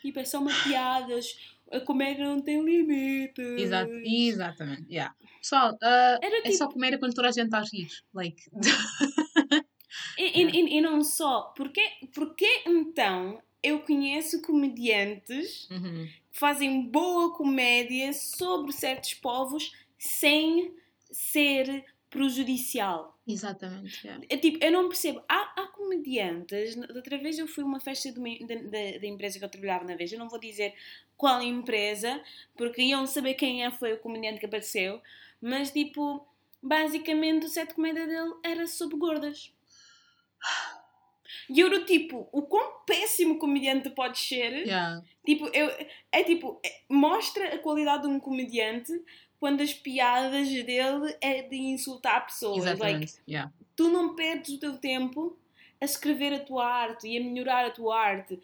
[0.03, 1.39] tipo, é só uma piadas,
[1.73, 3.41] a comédia não tem limite.
[3.41, 5.17] Exato, exatamente, yeah.
[5.41, 6.49] Pessoal, uh, tipo...
[6.49, 7.89] é só tipo comédia quando toda a gente está a rir.
[8.13, 8.43] Like.
[10.19, 11.83] e, e, e, não só, porque,
[12.15, 16.07] porque então eu conheço comediantes uhum.
[16.31, 20.75] que fazem boa comédia sobre certos povos sem
[21.11, 23.19] ser prejudicial.
[23.27, 24.09] Exatamente.
[24.29, 25.23] É, tipo, eu não percebo.
[25.29, 26.77] Há, há comediantes.
[26.95, 29.85] Outra vez eu fui a uma festa de uma, da, da empresa que eu trabalhava
[29.85, 30.13] na vez.
[30.13, 30.75] Eu não vou dizer
[31.17, 32.23] qual empresa,
[32.57, 35.01] porque iam saber quem é, foi o comediante que apareceu.
[35.41, 36.27] Mas, tipo,
[36.63, 39.53] basicamente o set de comédia dele era sobre gordas.
[41.49, 44.53] E eu era tipo, o quão péssimo comediante pode ser.
[44.53, 45.03] Yeah.
[45.25, 45.71] Tipo, eu,
[46.11, 48.93] é tipo, é, mostra a qualidade de um comediante
[49.39, 52.59] quando as piadas dele é de insultar pessoas.
[52.59, 53.13] Exatamente.
[53.13, 53.53] Like, yeah.
[53.75, 55.39] Tu não perdes o teu tempo
[55.81, 58.41] a escrever a tua arte e a melhorar a tua arte.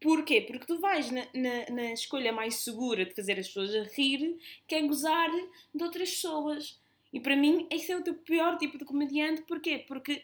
[0.00, 0.42] Porquê?
[0.42, 4.36] Porque tu vais na, na, na escolha mais segura de fazer as pessoas a rir,
[4.68, 5.30] que é gozar
[5.74, 6.78] de outras pessoas.
[7.12, 9.42] E para mim, esse é o teu pior tipo de comediante.
[9.42, 9.84] Porquê?
[9.88, 10.22] Porque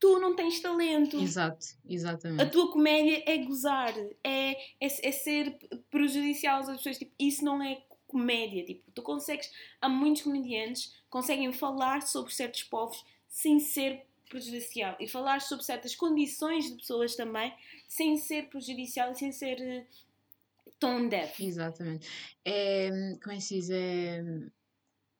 [0.00, 1.20] tu não tens talento.
[1.20, 2.42] Exato, exatamente.
[2.42, 5.56] A tua comédia é gozar, é, é, é ser
[5.88, 6.98] prejudicial às pessoas.
[6.98, 7.80] Tipo, isso não é
[8.12, 8.64] comédia.
[8.64, 9.50] Tipo, tu consegues.
[9.80, 15.96] Há muitos comediantes conseguem falar sobre certos povos sem ser prejudicial e falar sobre certas
[15.96, 17.52] condições de pessoas também
[17.88, 21.42] sem ser prejudicial e sem ser uh, tone deaf.
[21.44, 22.08] Exatamente.
[22.44, 22.88] É,
[23.22, 23.70] como é que se diz?
[23.70, 24.22] É,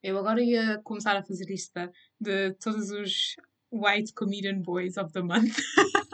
[0.01, 3.35] eu agora ia começar a fazer lista de todos os
[3.71, 5.57] White Comedian Boys of the Month.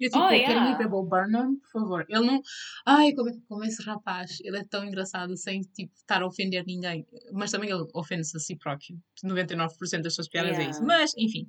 [0.00, 0.76] Eu tipo, oh, yeah.
[0.76, 2.06] quero Bo Burnham, por favor.
[2.08, 2.40] Ele não.
[2.86, 7.06] Ai, como, como esse rapaz, ele é tão engraçado sem tipo, estar a ofender ninguém.
[7.32, 8.98] Mas também ele ofende-se a si próprio.
[9.24, 10.66] 99% das suas piadas é yeah.
[10.66, 10.84] é isso.
[10.84, 11.48] Mas, enfim.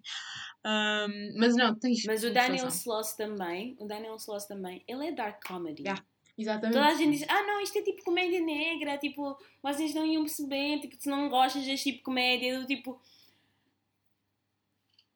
[0.66, 2.04] Um, mas não, tens.
[2.06, 5.84] Mas o Daniel Sloss também, o Daniel Sloss também, ele é dark comedy.
[5.84, 6.04] Yeah.
[6.38, 6.74] Exatamente.
[6.74, 10.24] Toda a gente diz, ah não, isto é tipo comédia negra, tipo, vocês não iam
[10.24, 13.00] perceber, tipo, se não gostas deste tipo de comédia, do tipo,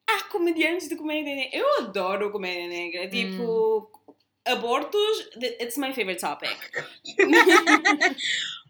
[0.08, 1.58] há comediantes de comédia negra.
[1.58, 3.06] Eu adoro comédia negra.
[3.06, 3.10] Hum.
[3.10, 3.90] Tipo,
[4.46, 6.56] abortos, it's my favorite topic.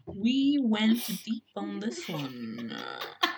[0.07, 2.71] We went deep on this one.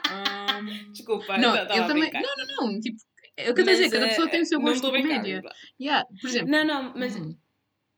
[0.10, 2.10] Um, Desculpa, não, eu também.
[2.12, 2.80] Não, não, não.
[2.80, 2.98] Tipo,
[3.38, 5.42] eu quero dizer, cada pessoa tem o seu gosto de comédia.
[5.80, 6.50] Yeah, por exemplo.
[6.50, 7.16] Não, não, mas.
[7.16, 7.36] Uhum.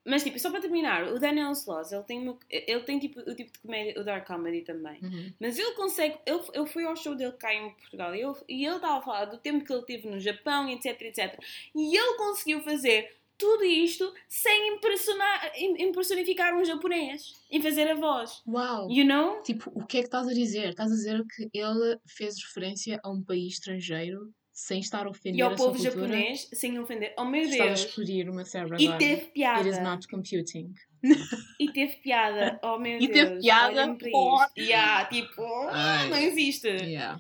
[0.06, 3.52] Mas, tipo, só para terminar, o Daniel Sloss, ele tem, ele tem tipo, o tipo
[3.52, 5.00] de comédia, o dark comedy também.
[5.02, 5.34] Uhum.
[5.40, 6.18] Mas ele consegue.
[6.26, 9.02] Eu, eu fui ao show dele cá em Portugal e, eu, e ele estava a
[9.02, 11.40] falar do tempo que ele teve no Japão, etc, etc.
[11.74, 18.42] E ele conseguiu fazer tudo isto sem impressionar, impersonificar um japonês e fazer a voz.
[18.48, 18.90] Uau!
[18.92, 19.42] You know?
[19.42, 20.70] Tipo, o que é que estás a dizer?
[20.70, 25.40] Estás a dizer que ele fez referência a um país estrangeiro sem estar a ofender
[25.40, 27.14] e ao povo japonês sem ofender.
[27.18, 27.52] Oh meu Deus!
[27.54, 29.60] Estava a explodir uma cérebro E teve piada.
[29.60, 30.74] It is not computing.
[31.60, 32.60] E teve piada.
[32.64, 33.10] Oh meu e Deus!
[33.12, 33.98] E teve piada.
[33.98, 34.48] Por...
[34.58, 36.10] Yeah, tipo, Ai.
[36.10, 36.68] não existe.
[36.68, 37.20] Yeah.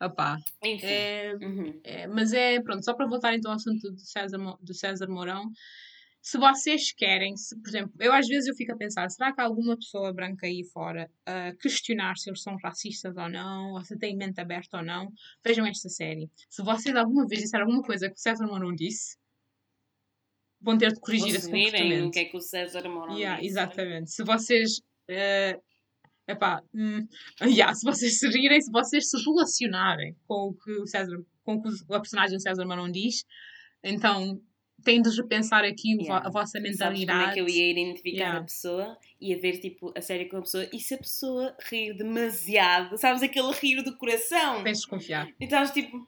[0.00, 0.38] Opá.
[0.62, 0.86] Enfim.
[0.86, 1.80] É, uhum.
[1.82, 5.50] é, mas é, pronto, só para voltar então ao assunto do César, do César Mourão,
[6.24, 9.42] se vocês querem, se, por exemplo, eu às vezes eu fico a pensar, será que
[9.42, 13.84] há alguma pessoa branca aí fora a questionar se eles são racistas ou não, ou
[13.84, 15.12] se têm mente aberta ou não,
[15.44, 16.30] vejam esta série.
[16.48, 19.18] Se vocês alguma vez disseram alguma coisa que o César Mourão disse,
[20.62, 22.06] vão ter de corrigir esse comportamento.
[22.06, 23.50] o que é que o César Mourão yeah, disse.
[23.50, 24.10] Exatamente.
[24.10, 24.78] Se vocês...
[25.10, 25.62] Uh,
[26.26, 27.06] epá, hum,
[27.42, 31.56] yeah, se vocês se rirem, se vocês se relacionarem com o que o César, com
[31.56, 33.26] o que a personagem César Mourão diz,
[33.82, 34.40] então
[34.84, 36.26] tem de repensar aqui yeah.
[36.26, 37.06] a vossa mentalidade.
[37.06, 38.38] Sabes como é que eu ia identificar yeah.
[38.38, 38.98] a pessoa?
[39.20, 43.22] Ia ver tipo a série com a pessoa e se a pessoa rir demasiado, sabes
[43.22, 44.62] aquele rir do coração?
[44.62, 45.28] Tens de desconfiar.
[45.40, 46.06] E estás tipo.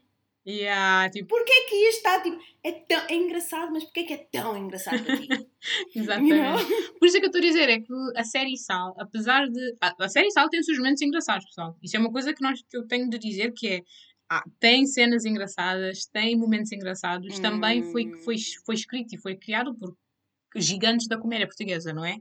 [0.49, 1.27] Yeah, tipo...
[1.27, 2.39] Porquê é que isto está tipo.
[2.63, 5.29] É, tão, é engraçado, mas porquê é que é tão engraçado para ti?
[5.97, 6.35] Exatamente.
[6.35, 6.59] You know?
[7.01, 9.75] Por isso é que eu estou a dizer, é que a série Sal, apesar de.
[9.81, 11.77] A, a série Sal tem os seus momentos engraçados, pessoal.
[11.83, 13.83] Isso é uma coisa que, nós, que eu tenho de dizer que é
[14.29, 17.43] ah, tem cenas engraçadas, tem momentos engraçados, hum.
[17.43, 18.17] também foi, hum.
[18.23, 19.97] foi, foi escrito e foi criado por
[20.57, 22.19] gigantes da comédia portuguesa, não é?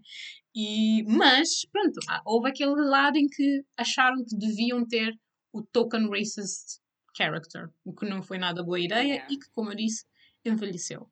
[0.54, 5.18] E, mas, pronto, ah, houve aquele lado em que acharam que deviam ter
[5.52, 6.80] o token racist
[7.16, 9.34] character, o que não foi nada boa ideia yeah.
[9.34, 10.06] e que, como eu disse,
[10.44, 11.10] envelheceu.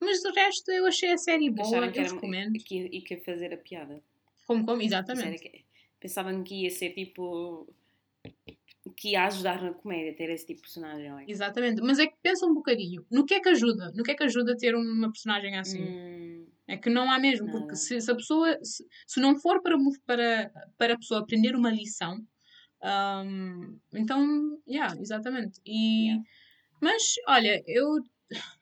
[0.00, 2.56] Mas do resto eu achei a série boa, Acharam que eu recomendo.
[2.56, 4.02] E que, que fazer a piada.
[4.46, 4.82] Como, como?
[4.82, 5.64] Exatamente.
[6.00, 7.68] Pensavam que ia ser tipo
[9.00, 11.10] que ia ajudar na comédia ter esse tipo de personagem.
[11.10, 11.32] Like.
[11.32, 13.06] Exatamente, mas é que pensa um bocadinho.
[13.10, 13.90] No que é que ajuda?
[13.94, 15.82] No que é que ajuda ter uma personagem assim?
[15.82, 17.58] Hum, É que não há mesmo, Nada.
[17.58, 21.56] porque se, se a pessoa, se, se não for para, para, para a pessoa aprender
[21.56, 22.20] uma lição,
[23.24, 25.60] hum, então, yeah, exatamente.
[25.64, 26.22] E, Yeah.
[26.82, 27.86] Mas, olha, eu,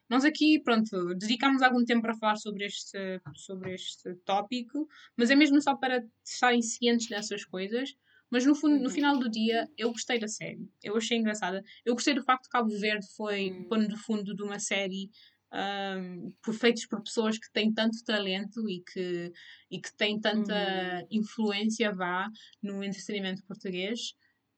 [0.09, 5.37] nós aqui, pronto, dedicámos algum tempo para falar sobre este, sobre este tópico, mas é
[5.37, 7.94] mesmo só para estarem cientes dessas coisas.
[8.31, 8.91] Mas no, fundo, no Uhum.
[8.91, 10.69] final do dia, eu gostei da série.
[10.83, 11.62] Eu achei engraçada.
[11.85, 13.69] Eu gostei do facto que Cabo Verde foi Hum.
[13.69, 15.11] pano de fundo de uma série
[15.51, 19.33] um, por, feitos por pessoas que têm tanto talento e que,
[19.71, 20.55] e que têm tanta
[21.01, 21.07] Uhum.
[21.11, 22.29] influência, vá,
[22.62, 24.12] no entretenimento português.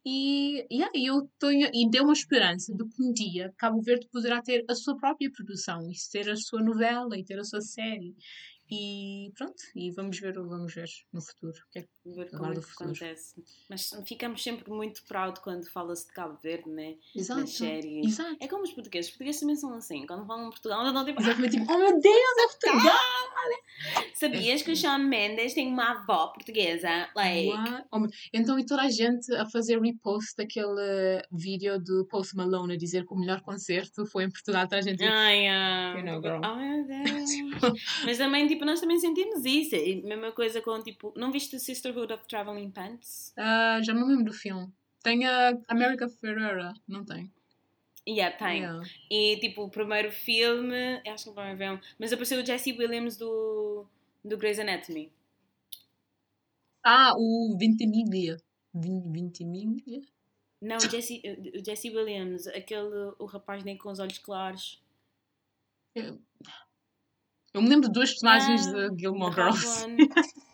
[0.05, 4.41] E, yeah, eu tenho, e deu uma esperança de que um dia Cabo Verde poderá
[4.43, 8.17] ter a sua própria produção e ter a sua novela e ter a sua série.
[8.71, 11.53] E pronto, e vamos ver, vamos ver no futuro.
[11.59, 12.91] o que é que- ver como é que futuro.
[12.91, 13.45] acontece.
[13.69, 16.97] Mas ficamos sempre muito proud quando fala-se de Cabo Verde, né?
[17.15, 17.41] Exato.
[17.41, 18.07] Nas séries.
[18.07, 18.37] Exato.
[18.41, 19.07] É como os portugueses.
[19.11, 20.07] Os portugueses também são assim.
[20.07, 21.21] Quando falam em Portugal, não tipo.
[21.21, 22.99] Exatamente, tipo, oh meu Deus, é Portugal!
[24.15, 27.09] Sabias que o Shawn Mendes tem uma avó portuguesa?
[27.15, 27.51] Like.
[27.91, 32.77] Oh, então, e toda a gente a fazer repost daquele vídeo do Post Malone a
[32.77, 34.65] dizer que o melhor concerto foi em Portugal.
[34.65, 36.41] Toda a gente Ai, ah, You know, girl.
[36.45, 37.31] oh meu Deus.
[38.05, 39.75] Mas também, tipo, nós também sentimos isso.
[39.77, 41.61] E mesma coisa com, tipo, não viste o
[41.91, 43.33] Sisterhood of Traveling Pants?
[43.37, 44.73] Ah, já não lembro do filme.
[45.03, 47.33] Tem a America Ferrera, não tem?
[48.09, 48.63] Yeah, tem.
[48.63, 48.89] Yeah.
[49.11, 52.73] E, tipo, o primeiro filme, eu acho que o primeiro filme, mas apareceu o Jesse
[52.73, 53.87] Williams do,
[54.25, 55.13] do Grey's Anatomy.
[56.85, 58.37] Ah, o Ventimiglia.
[58.73, 60.03] Ventimiglia?
[60.63, 61.23] Não, o Jesse,
[61.55, 64.83] o Jesse Williams, aquele, o rapaz nem com os olhos claros.
[65.95, 69.87] Eu me lembro de duas personagens Ah, de Gilmore Girls.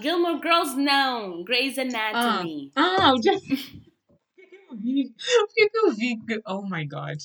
[0.00, 2.70] Gilmore Girls não, Grey's Anatomy.
[2.76, 3.80] Ah, o Jesse.
[4.06, 5.14] Por que que eu vi?
[5.14, 6.16] Por que que eu vi?
[6.26, 7.18] que- Oh my god.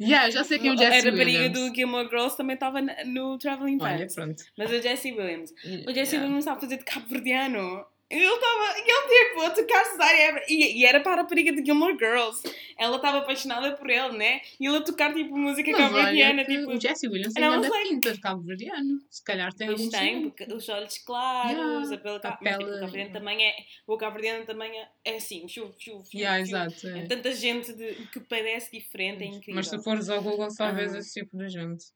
[0.00, 1.58] Yeah, já sei quem é o Jesse a rapariga Williams.
[1.70, 4.14] do Gilmore Girls também estava no Traveling Olha, Pants.
[4.14, 4.42] pronto.
[4.58, 5.50] Mas o Jesse Williams.
[5.52, 6.20] O Jesse Yeah.
[6.20, 7.84] Williams estava a fazer de Cabo Verdeano.
[8.08, 11.52] E Ele estava, e ele tipo, a tocar Cesária e, e era para a rapariga
[11.52, 12.40] de Gilmore Girls.
[12.78, 14.40] Ela estava apaixonada por ele, né?
[14.60, 16.70] E ele a tocar tipo música cabo-verdiana, tipo.
[16.70, 19.00] o Jesse Williams was grande like- pinta de Cabo Verdeano.
[19.10, 21.50] Se calhar tem Pois algum tem, porque os olhos claros,
[21.90, 22.38] Yeah, a pele a cá.
[22.40, 23.54] Mas tipo, pele- o cabo-verdiano também é.
[23.88, 26.86] O cabo-verdiano também é, é assim, chu, chu, chu, Yeah, exato.
[26.86, 27.06] É é.
[27.06, 29.54] tanta gente de, que parece diferente, é incrível.
[29.56, 30.98] Mas se fores ao Google só vês Ah.
[30.98, 31.86] esse tipo de gente.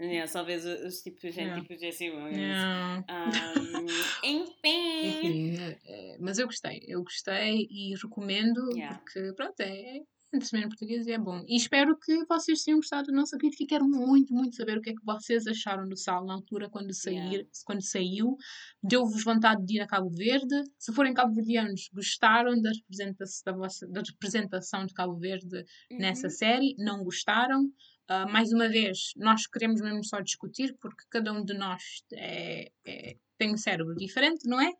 [0.00, 1.62] Yeah, só vês os, os tipos de gente, Yeah.
[1.62, 2.36] tipo Jesse Williams.
[2.36, 3.04] Yeah.
[3.08, 3.86] Um,
[4.24, 5.06] enfim.
[5.06, 5.78] Enfim, é-
[6.14, 6.82] é, mas eu gostei.
[6.88, 8.98] Eu gostei e recomendo Yeah.
[8.98, 10.00] porque, pronto, é
[10.34, 11.44] entretenimento português e é bom.
[11.46, 14.80] E espero que vocês tenham gostado da nossa crítica e quero muito, muito saber o
[14.82, 17.48] que é que vocês acharam do Sal na altura quando, sair, Yeah.
[17.64, 18.36] quando saiu.
[18.82, 20.64] Deu-vos vontade de ir a Cabo Verde?
[20.76, 26.32] Se forem cabo-verdianos, gostaram da representação, da, vossa, da representação de Cabo Verde nessa Uhum.
[26.32, 27.62] série, não gostaram.
[28.08, 32.70] Ah, mais uma vez, nós queremos mesmo só discutir, porque cada um de nós é,
[32.86, 34.70] é- tem um cérebro diferente, não é?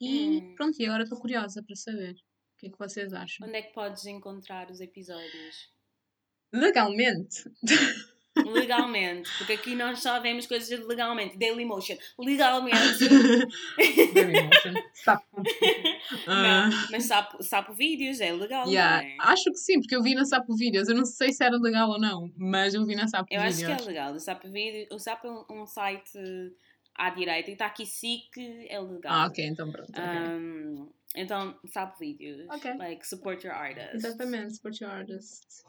[0.00, 0.54] E Hum.
[0.56, 3.46] pronto, e agora estou curiosa para saber o que é que vocês acham.
[3.46, 5.70] Onde é que podes encontrar os episódios?
[6.52, 7.44] Legalmente,
[8.36, 11.36] Legalmente, porque aqui nós só vemos coisas legalmente.
[11.36, 13.08] Dailymotion, legalmente.
[14.14, 15.42] Dailymotion, sapo.
[16.26, 19.16] Ah, Não, mas sapo, sapo vídeos é legal, yeah, não é?
[19.32, 20.88] Acho que sim, porque eu vi na Sapo Vídeos.
[20.88, 23.58] Eu não sei se era legal ou não, mas eu vi na Sapo Eu acho
[23.58, 23.76] Vídeos.
[23.76, 24.14] que é legal.
[24.14, 26.18] O Sapo, vídeo, o sapo é um, um site
[26.94, 28.36] à direita e está aqui SIC,
[28.68, 29.12] é legal.
[29.12, 29.92] Ah, ok, então pronto.
[29.98, 32.46] Um, então, Sapo vídeos.
[32.48, 32.74] Ok.
[32.76, 33.94] Like, support your artist.
[33.94, 35.64] Exatamente, support your artist.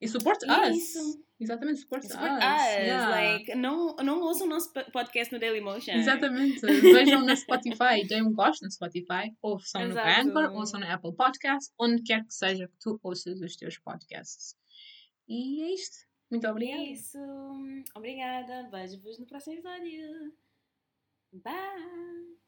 [0.00, 0.38] E support
[0.74, 0.98] Isso.
[0.98, 1.16] us.
[1.38, 2.38] Exatamente, support, Support us.
[2.38, 2.42] us.
[2.76, 3.08] yeah.
[3.10, 5.92] Like, não, não ouçam o nosso po- podcast no Dailymotion.
[5.94, 6.60] Exatamente.
[6.80, 10.28] Vejam no Spotify, deem um gosto no Spotify, ouçam no Exato.
[10.28, 14.54] Anchor, ouçam no Apple Podcast, onde quer que seja que tu ouças os teus podcasts.
[15.28, 15.96] E é isto.
[16.30, 16.82] Muito obrigada.
[16.82, 17.18] Isso.
[17.94, 18.68] Obrigada.
[18.70, 20.32] Vejo-vos no próximo episódio.
[21.32, 22.45] Bye.